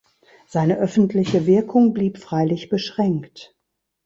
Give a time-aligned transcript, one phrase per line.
[0.47, 3.55] Seine öffentliche Wirkung blieb freilich beschränkt.